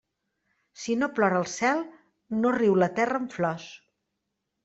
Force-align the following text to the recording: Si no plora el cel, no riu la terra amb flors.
Si 0.83 0.95
no 1.01 1.09
plora 1.17 1.41
el 1.41 1.45
cel, 1.51 1.83
no 2.45 2.55
riu 2.57 2.79
la 2.85 2.89
terra 3.01 3.23
amb 3.25 3.37
flors. 3.39 3.69